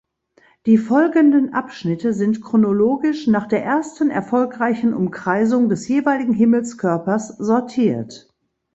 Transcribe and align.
Die 0.65 0.79
folgenden 0.79 1.53
Abschnitte 1.53 2.11
sind 2.13 2.41
chronologisch 2.41 3.27
nach 3.27 3.45
der 3.45 3.63
ersten 3.63 4.09
erfolgreichen 4.09 4.95
Umkreisung 4.95 5.69
des 5.69 5.87
jeweiligen 5.87 6.33
Himmelskörpers 6.33 7.37
sortiert. 7.37 8.27